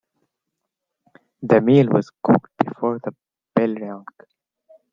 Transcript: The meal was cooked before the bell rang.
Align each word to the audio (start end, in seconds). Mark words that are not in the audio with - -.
The 1.43 1.61
meal 1.61 1.89
was 1.89 2.09
cooked 2.23 2.57
before 2.65 2.97
the 3.03 3.13
bell 3.53 3.75
rang. 3.75 4.05